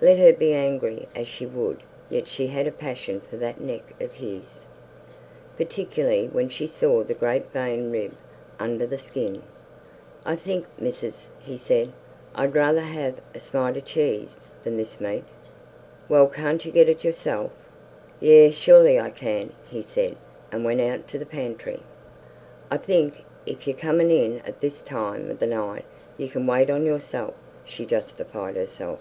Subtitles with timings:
[0.00, 3.82] Let her be angry as she would yet she had a passion for that neck
[4.00, 4.64] of his,
[5.56, 8.14] particularly when she saw the great vein rib
[8.60, 9.42] under the skin.
[10.24, 11.92] "I think, missis," he said,
[12.32, 15.24] "I'd rather ha'e a smite o' cheese than this meat."
[16.08, 17.50] "Well, can't you get it yourself?"
[18.20, 20.14] "Yi, surely I can," he said,
[20.52, 21.80] and went out to the pantry.
[22.70, 25.84] "I think, if yer comin' in at this time of night,
[26.16, 29.00] you can wait on yourself," she justified herself.